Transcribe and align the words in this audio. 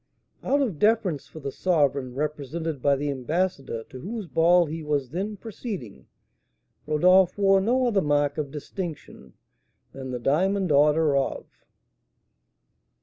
Out 0.41 0.63
of 0.63 0.79
deference 0.79 1.27
for 1.27 1.39
the 1.41 1.51
sovereign 1.51 2.15
represented 2.15 2.81
by 2.81 2.95
the 2.95 3.11
ambassador 3.11 3.83
to 3.91 3.99
whose 3.99 4.25
ball 4.25 4.65
he 4.65 4.81
was 4.81 5.09
then 5.11 5.37
proceeding, 5.37 6.07
Rodolph 6.87 7.37
wore 7.37 7.61
no 7.61 7.85
other 7.85 8.01
mark 8.01 8.39
of 8.39 8.49
distinction 8.49 9.33
than 9.93 10.09
the 10.09 10.17
diamond 10.17 10.71
order 10.71 11.15
of 11.15 11.45